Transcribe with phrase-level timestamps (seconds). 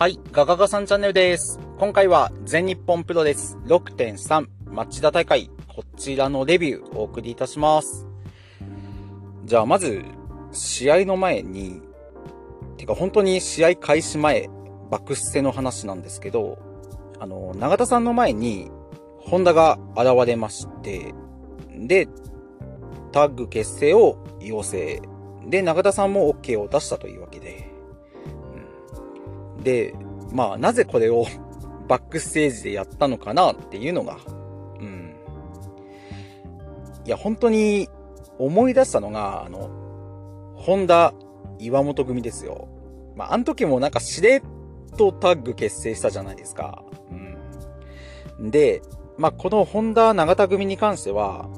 [0.00, 1.60] はい、ガガガさんチャンネルです。
[1.78, 8.06] 今回は全日本プロレス6.3町田大会、こちらのレビューお送りいたします。
[9.44, 10.02] じゃあまず、
[10.52, 11.82] 試合の前に、
[12.78, 14.48] てか本当に試合開始前、
[14.90, 16.56] バックステの話なんですけど、
[17.18, 18.70] あの、永田さんの前に、
[19.18, 21.12] ホンダが現れまして、
[21.76, 22.08] で、
[23.12, 25.02] タッグ結成を要請。
[25.46, 27.69] で、永田さんも OK を出したというわけで、
[29.62, 29.94] で、
[30.32, 31.26] まあ、なぜこれを
[31.88, 34.18] バックステージでやったのかなっていうのが、
[34.78, 35.14] うん。
[37.04, 37.88] いや、本当に
[38.38, 39.68] 思い出したのが、あの、
[40.54, 41.14] ホンダ
[41.58, 42.68] 岩本組ですよ。
[43.16, 44.42] まあ、あの時もなんかしれっ
[44.96, 46.84] とタッグ結成したじゃないですか。
[48.38, 48.50] うん。
[48.50, 48.82] で、
[49.18, 51.48] まあ、このホンダ長田組に関しては、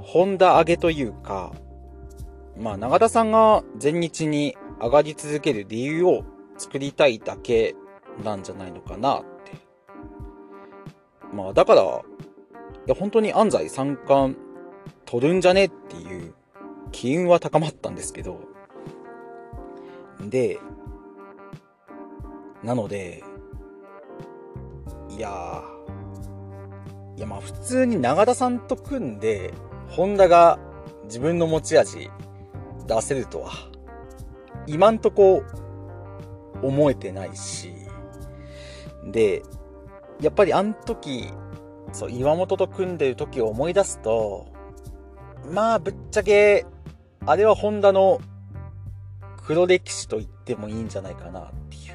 [0.00, 1.52] ホンダ上げというか、
[2.58, 6.24] まあ、長田さんが全日に上がり続ける理由を
[6.56, 7.74] 作りたいだけ
[8.22, 9.52] なんじゃないのかなって。
[11.32, 11.84] まあ、だから、い
[12.86, 14.36] や、本当に安西三冠
[15.04, 16.34] 取るんじゃねっていう
[16.92, 18.40] 機運は高まったんですけど、
[20.20, 20.58] で、
[22.62, 23.22] なので、
[25.10, 25.62] いや、
[27.16, 29.52] いやまあ普通に長田さんと組んで、
[29.88, 30.58] ホンダが
[31.04, 32.10] 自分の持ち味
[32.86, 33.52] 出せるとは、
[34.66, 35.42] 今んとこ
[36.66, 37.72] 思えてないし、
[39.04, 39.42] で、
[40.20, 41.32] やっぱりあの時、
[41.92, 44.46] そう、岩本と組んでる時を思い出すと、
[45.50, 46.66] まあ、ぶっちゃけ、
[47.26, 48.20] あれはホンダの
[49.46, 51.94] 黒歴史と言ってもいいんじゃないかなっていう。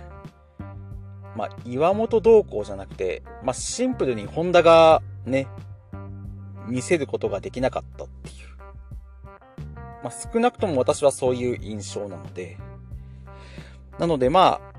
[1.35, 5.47] まあ、岩本同行じゃなくて、まあ、シンプルにホンダがね、
[6.67, 8.35] 見せることができなかったっていう。
[10.03, 12.57] まあ、少なくとも私はそういう印象なので、
[14.00, 14.69] なのでまあ、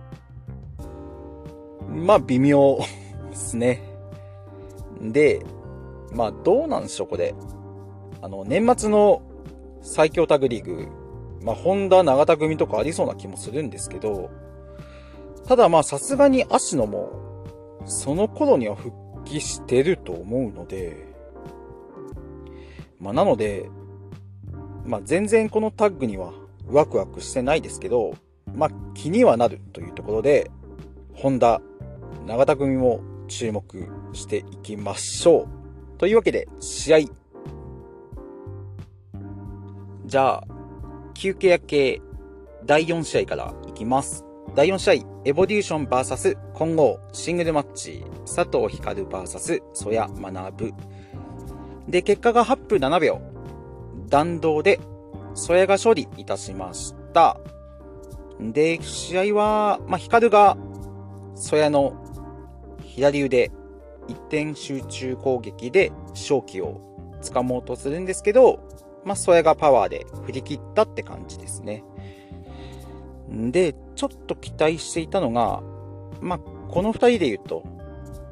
[1.89, 2.79] まあ微妙
[3.31, 3.83] ですね。
[5.01, 5.45] で、
[6.13, 7.35] まあどうなんでしょう、これ。
[8.23, 9.23] あの、年末の
[9.83, 10.89] 最強タグリーグ、
[11.43, 14.31] まあホンダ長田組とかありそうな気もするんですけど、
[15.47, 17.11] ただまあさすがに足野も、
[17.85, 18.95] その頃には復
[19.25, 20.97] 帰してると思うので、
[22.99, 23.69] まあなので、
[24.87, 26.33] まあ全然このタッグには
[26.67, 28.15] ワクワクしてないですけど、
[28.55, 30.51] まあ、気にはなるというところで、
[31.15, 31.61] ホンダ、
[32.27, 35.49] 長田組も注目していきましょう。
[35.99, 36.99] というわけで、試合。
[40.07, 40.45] じゃあ、
[41.15, 42.03] 休憩明け、
[42.65, 44.25] 第4試合からいきます。
[44.55, 50.75] 第4試合、エボリューション VS 混合シングルマッチ、佐藤光 VS 曽谷学。
[51.89, 53.21] で、結果が8分7秒。
[54.09, 54.81] 弾道で、
[55.35, 57.39] 曽谷が勝利いたしました。
[58.41, 60.57] で、試合は、まあ、ヒカルが、
[61.35, 61.95] ソヤの
[62.83, 63.51] 左腕、
[64.09, 66.81] 一点集中攻撃で勝機を
[67.23, 68.61] 掴もうとするんですけど、
[69.05, 71.85] まあ、ソヤがパワーで振り切ったって感じですね。
[73.29, 75.63] で、ちょっと期待していたのが、
[76.21, 77.63] まあ、この二人で言うと、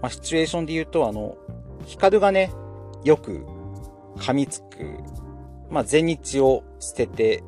[0.03, 1.37] まあ、シチュエーションで言うと、あの、
[1.85, 2.51] ヒカルがね、
[3.05, 3.47] よく
[4.17, 4.99] 噛みつく、
[5.71, 7.43] まあ、全日を捨てて、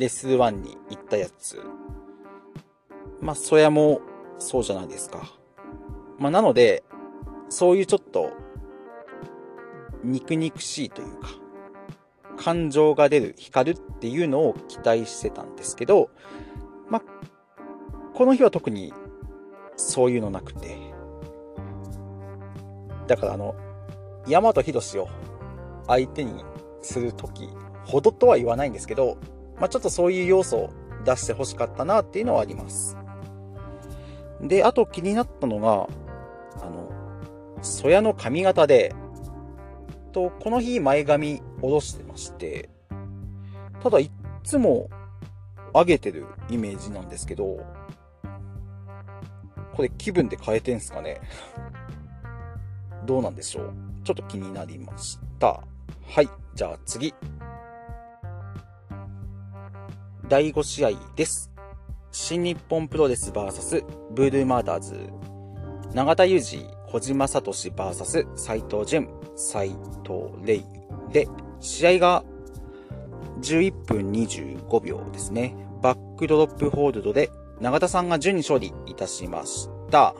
[0.00, 1.60] レッスル1に行ったやつ。
[3.20, 4.00] まあ、そやも
[4.38, 5.30] そうじゃないですか。
[6.18, 6.82] まあ、なので、
[7.50, 8.30] そういうちょっと、
[10.02, 11.28] 肉肉しいというか、
[12.38, 16.08] 感情が出る、光るっていうのを期待してたんですけど、
[16.88, 17.02] まあ、
[18.14, 18.94] この日は特に
[19.76, 20.78] そういうのなくて、
[23.06, 23.54] だからあの、
[24.26, 25.08] 大和博士を
[25.86, 26.42] 相手に
[26.80, 27.50] するとき
[27.84, 29.18] ほどとは言わないんですけど、
[29.60, 30.70] まあ、ちょっとそういう要素を
[31.04, 32.96] 出して欲しかったなっていうのはあります。
[34.40, 35.86] で、あと気になったのが、
[36.62, 36.90] あの、
[37.62, 38.94] ソヤの髪型で、
[40.12, 42.70] と、この日前髪下ろしてまして、
[43.82, 44.10] ただいっ
[44.42, 44.88] つも
[45.74, 47.64] 上げてるイメージなんですけど、
[49.74, 51.20] これ気分で変えてんすかね？
[53.06, 53.72] どうなんでしょう？
[54.04, 55.62] ちょっと気になりました。
[56.08, 57.14] はい、じゃあ次。
[60.30, 61.50] 第5試合です。
[62.12, 65.10] 新日本プロレス VS ブルーマーダーズ。
[65.92, 69.70] 永田裕二、小島聡 VS 斎藤淳、斎
[70.04, 70.64] 藤レイ
[71.12, 71.26] で、
[71.58, 72.22] 試合が
[73.40, 75.56] 11分25秒ですね。
[75.82, 77.28] バックドロップホールドで
[77.60, 80.14] 永田さんが順に勝利いたしました。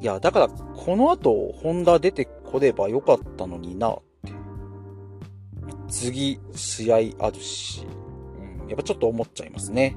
[0.00, 4.32] いや、だからこの後、ホンダ出てこればよかったのになって。
[5.90, 7.86] 次、試合あるし。
[8.68, 9.96] やっぱちょっと思っちゃいますね。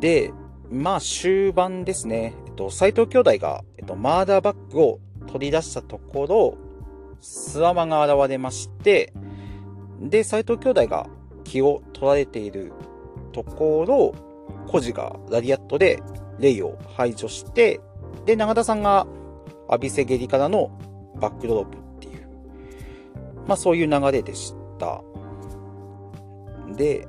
[0.00, 0.32] で、
[0.70, 2.34] まあ終盤ですね。
[2.46, 6.56] えっと、斎藤兄弟が、えっと、マーダーバッグを取り出したところ、
[7.20, 9.12] スワマが現れまして、
[10.00, 11.08] で、斎藤兄弟が
[11.44, 12.72] 気を取られている
[13.32, 14.14] ところ、
[14.68, 16.02] コジがラリアットで
[16.38, 17.80] レイを排除して、
[18.26, 19.06] で、長田さんが
[19.68, 20.70] アビセゲリからの
[21.20, 22.28] バックドロップっていう、
[23.46, 25.02] まあそういう流れでした。
[26.76, 27.08] で、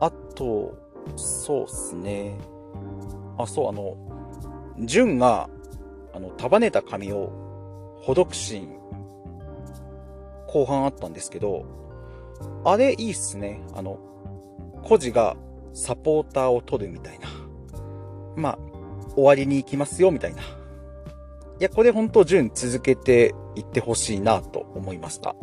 [0.00, 0.74] あと、
[1.16, 2.36] そうっすね。
[3.38, 3.96] あ、そう、あの、
[4.80, 5.48] ジュンが、
[6.12, 7.32] あの、束ねた髪を
[8.00, 8.78] ほどくシーン、
[10.46, 11.64] 後半あったんですけど、
[12.64, 13.60] あれいいっすね。
[13.74, 13.98] あの、
[14.82, 15.36] コジが
[15.72, 17.28] サポーターを取るみたいな。
[18.36, 18.58] まあ、
[19.14, 20.42] 終わりに行きますよ、みたいな。
[20.42, 20.44] い
[21.60, 25.30] や、これほんと順続けていってほしいなと思いました。
[25.30, 25.34] っ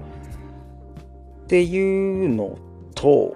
[1.47, 2.57] ていうの
[2.95, 3.35] と、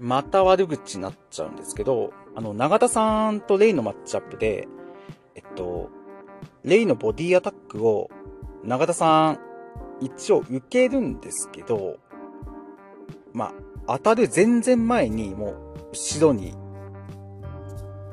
[0.00, 4.66] また悪口になっちゃうんですけど、あの、永田さんとレイのマッチアップで、
[5.34, 5.90] えっと、
[6.64, 8.10] レイのボディアタックを
[8.64, 9.38] 永田さん
[10.00, 11.98] 一応受けるんですけど、
[13.34, 13.52] ま
[13.86, 15.56] あ、当たる全然前にもう
[15.92, 16.54] 後ろに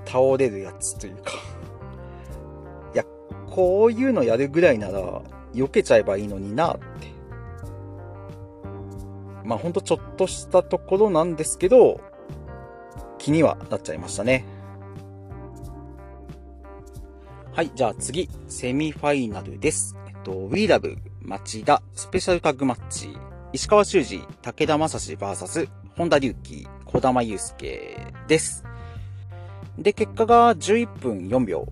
[0.05, 1.31] 倒れるやつというか
[2.93, 3.05] いや、
[3.49, 5.21] こういうのやるぐらいなら
[5.53, 7.16] 避けちゃえばいいのになって。
[9.47, 12.01] まあほんとちょっとしたところなんですけど、
[13.17, 14.45] 気にはなっちゃいましたね。
[17.53, 19.95] はい、じゃあ次、セミファイナルです。
[20.07, 23.17] えっと、We Love 町田スペシャルタッグマッチ、
[23.53, 28.65] 石川修司、武田正史 VS 本田隆起、小玉祐介です。
[29.79, 31.67] で、結果が11分4秒、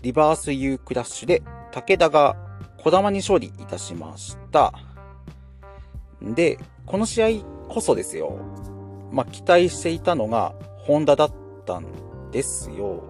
[0.00, 1.42] リバース U クラッシュで
[1.72, 2.36] 武田が
[2.78, 4.72] 小玉に勝利いたしました。
[6.22, 7.28] で、この試合
[7.68, 8.38] こそですよ。
[9.10, 11.32] まあ、期待していたのが、ホンダだっ
[11.64, 13.02] たんですよ。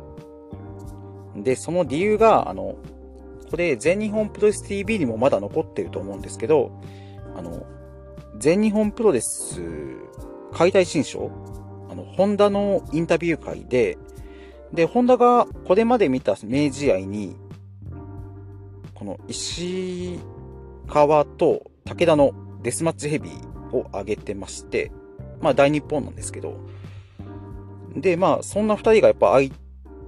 [1.36, 2.76] で、その理由が、あの、
[3.50, 6.70] これ、全日本プロレス TV にもまだ残ってると思うんですけど、
[7.36, 7.64] あの、
[8.38, 9.62] 全日本プロレス
[10.52, 11.30] 解体新書
[11.90, 13.98] あの、ホンダのインタビュー会で、
[14.72, 17.36] で、ホンダがこれまで見た明治愛に、
[18.94, 20.18] この石
[20.88, 22.32] 川と武田の
[22.62, 24.92] デスマッチヘビーを上げてまして、
[25.40, 26.56] まあ大日本なんですけど、
[27.96, 29.50] で、まあそんな二人がやっぱ相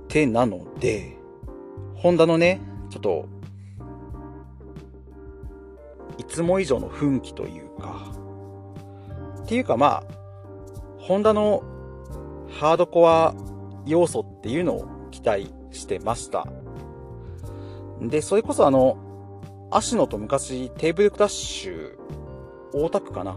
[0.08, 1.16] 手なので、
[1.96, 3.26] ホンダのね、ちょっと、
[6.18, 8.12] いつも以上の奮起というか、
[9.42, 10.04] っていうかまあ、
[10.98, 11.62] ホンダの
[12.48, 13.34] ハードコア
[13.84, 16.46] 要素っていうのを期待してました。
[18.00, 18.98] で、それこそあの、
[19.70, 21.96] 足野と昔テーブルクラッシュ
[22.72, 23.36] 大田区かな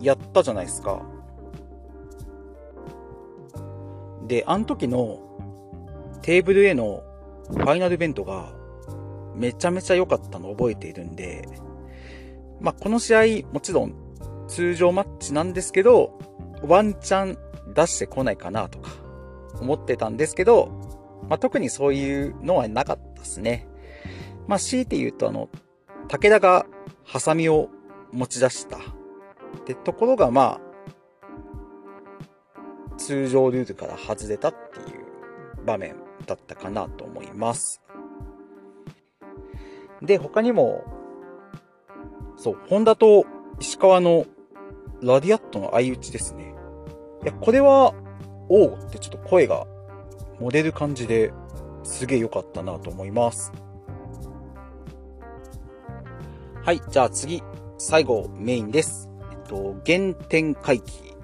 [0.00, 1.02] やったじゃないですか。
[4.26, 5.20] で、あの時の
[6.22, 7.02] テーブルへの
[7.50, 8.52] ファイナルイベントが
[9.34, 11.48] めちゃめちゃ良かったのを覚えているんで、
[12.60, 13.94] まあ、この試合もちろん
[14.48, 16.18] 通常マッチなんですけど、
[16.62, 17.38] ワンチャン
[17.74, 18.90] 出してこないかなとか
[19.60, 20.68] 思ってたんですけど、
[21.28, 23.66] まあ、特にそういうのはなかったですね。
[24.46, 25.48] まあ、強いて言うとあの、
[26.08, 26.66] 武田が
[27.04, 27.68] ハサミを
[28.12, 28.78] 持ち出した。
[29.66, 30.68] で、ところがまあ、
[32.96, 37.82] 通常ルールから外れたっていう場面だったかなと思います。
[40.02, 40.84] で、他にも、
[42.36, 43.24] そう、ホンダと
[43.60, 44.26] 石川の
[45.02, 46.54] ラディアットの相打ちですね。
[47.22, 47.94] いや、これは、
[48.48, 49.66] おうってちょっと声が
[50.40, 51.32] 漏れる感じで
[51.82, 53.52] すげえ良かったなと思います。
[56.64, 57.42] はい、じゃあ次、
[57.78, 59.07] 最後、メインです。
[59.48, 61.14] と、原点回帰、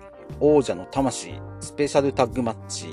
[0.40, 2.88] 王者の魂、スペシャルタッグマッチ、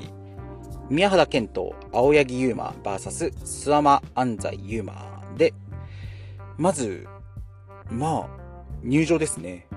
[0.90, 5.54] 宮原健人、青柳優馬 VS 諏訪間安西優馬で、
[6.58, 7.08] まず、
[7.90, 8.42] まあ、
[8.84, 9.68] 入場ですね。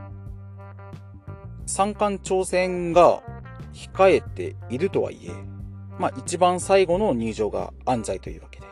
[1.66, 3.22] 三冠挑戦が
[3.72, 5.30] 控えているとはいえ、
[5.98, 8.66] まあ一番最後の入場が安西というわけで。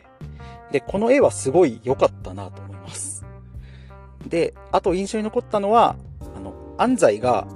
[0.73, 3.25] で、この絵はすごい良かったなと思います。
[4.27, 5.97] で、あと印象に残ったのは、
[6.79, 7.47] 安西が、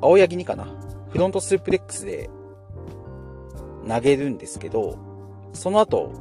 [0.00, 0.66] 青柳にかな、
[1.10, 2.30] フロントスープレックスで
[3.88, 4.98] 投げるんですけど、
[5.52, 6.12] その後、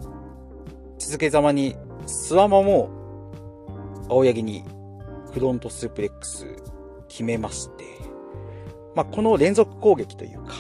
[0.97, 2.89] 続けざまに、スワマも、
[4.09, 4.63] 青柳に
[5.31, 6.45] フロントスープレックス
[7.07, 7.85] 決めまして、
[8.95, 10.53] まあ、この連続攻撃というか、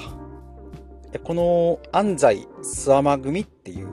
[1.23, 3.89] この安西スワマ組っていう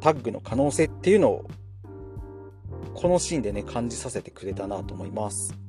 [0.00, 1.50] タッグの可能性っていうのを
[2.94, 5.63] このシーンでね、感じさせてくれたなと思います。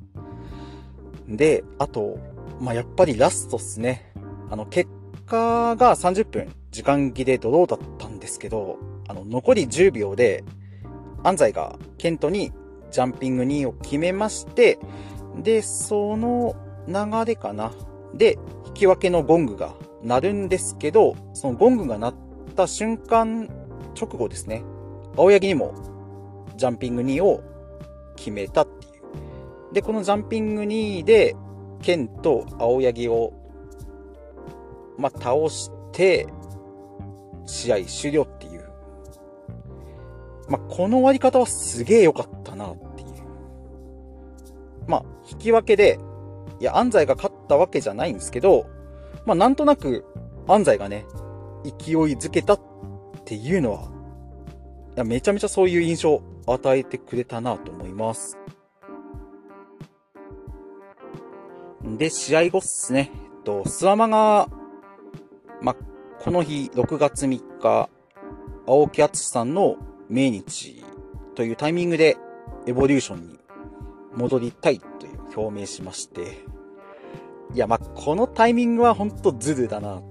[1.27, 2.17] で、あと、
[2.59, 4.11] まあ、やっぱりラストっすね。
[4.49, 4.89] あの、結
[5.25, 8.77] 果が30分、時間切れドローだったんですけど、
[9.07, 10.43] あの、残り10秒で、
[11.23, 12.51] 安西がケントに
[12.91, 14.77] ジャンピング2を決めまして、
[15.41, 16.55] で、その
[16.87, 16.93] 流
[17.25, 17.71] れかな。
[18.13, 22.15] で、引き分けのゴングが鳴るんですけど、そのゴングが鳴っ
[22.55, 23.49] た瞬間
[23.99, 24.63] 直後ですね。
[25.17, 25.73] 青柳にも
[26.57, 27.41] ジャンピング2を
[28.15, 28.67] 決めたっ。
[29.75, 31.35] で、このジャンピング2位で、
[31.81, 33.33] ケンと青柳を、
[34.97, 36.27] まあ、倒して、
[37.45, 38.69] 試合終了っていう。
[40.47, 43.07] まあ、この終わり方はすげえ良かったなっていう。
[44.87, 45.99] まあ、引き分けで、
[46.61, 48.67] いや、安西が勝ったわけじゃないんですけど、
[49.25, 50.05] まあ、なんとなく、
[50.47, 51.05] 安西がね、
[51.65, 52.61] 勢いづけたっ
[53.25, 53.91] ていうのは、
[54.95, 58.37] いや、めちゃめちゃそういう印象を与えてくれたなと思います。
[61.97, 63.11] で、試合後っすね。
[63.13, 64.49] えっと、スワマが、
[65.61, 65.75] ま、
[66.19, 67.89] この日、6月3日、
[68.67, 69.77] 青木敦さんの
[70.09, 70.83] 命日
[71.35, 72.17] というタイミングで、
[72.65, 73.39] エボリューションに
[74.15, 76.45] 戻りたいという表明しまして、
[77.53, 80.03] いや、ま、このタイミングはほんとズルだな、と。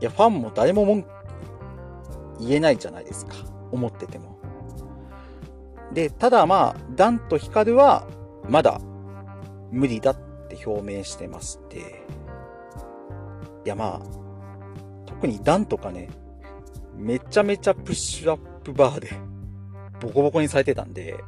[0.00, 1.08] いや、ファンも誰も文句
[2.40, 3.34] 言えないじゃないですか。
[3.70, 4.38] 思ってても。
[5.92, 8.06] で、ただまあ、ダンとヒカルは、
[8.48, 8.80] まだ、
[9.70, 10.16] 無理だっ
[10.64, 12.04] 表明してまして、
[13.64, 14.06] いやまあ、
[15.06, 16.08] 特にダンとかね、
[16.96, 19.10] めちゃめちゃプッシュアップバーで、
[20.00, 21.22] ボコボコにされてたんで、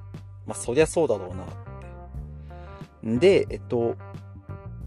[0.46, 1.46] まあそりゃそうだろうなっ
[3.02, 3.08] て。
[3.08, 3.96] んで、えっと、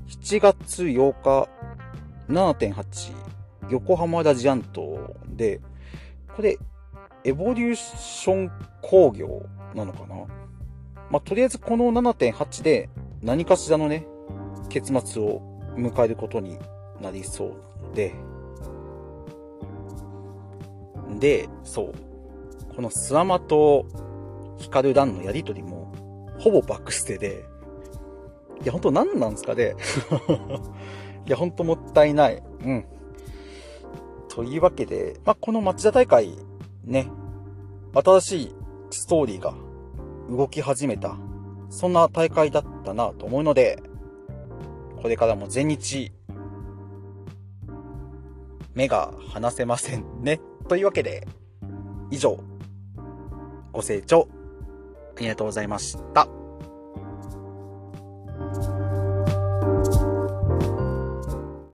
[0.08, 1.50] 7月8日、
[2.30, 3.14] 7.8、
[3.70, 5.62] 横浜ラジアントで、
[6.36, 6.58] これ、
[7.24, 10.16] エボリューション工業なのかな？
[11.10, 12.90] まあ、とりあえずこの7.8で
[13.22, 14.06] 何かしらのね、
[14.70, 15.42] 結末を
[15.76, 16.58] 迎えることに
[17.02, 18.14] なりそうで、
[21.20, 21.94] で、そう。
[22.76, 23.86] このスワマと
[24.58, 25.94] ヒカルダンのやりとりも、
[26.40, 27.46] ほぼバックステで、
[28.64, 29.76] いや、ほんと何なんですかね
[31.26, 32.44] いや、ほんともったいない。
[32.64, 32.86] うん。
[34.30, 36.36] というわけで、まあ、この町田大会、
[36.84, 37.08] ね、
[37.94, 38.56] 新しい
[38.92, 39.54] ストーリーが
[40.30, 41.18] 動き始めた、
[41.70, 43.82] そんな大会だったなと思うので、
[45.06, 46.12] これからも全日、
[48.74, 50.42] 目が離せませんね。
[50.68, 51.28] というわけで、
[52.10, 52.40] 以上、
[53.72, 54.28] ご清聴
[55.16, 56.28] ありがとうございました。